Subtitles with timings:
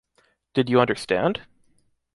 [0.55, 1.43] Did you understand?